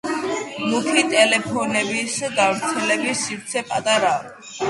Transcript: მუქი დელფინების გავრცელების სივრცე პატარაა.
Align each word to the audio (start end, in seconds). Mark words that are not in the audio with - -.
მუქი 0.69 1.03
დელფინების 1.09 2.15
გავრცელების 2.39 3.23
სივრცე 3.27 3.63
პატარაა. 3.75 4.57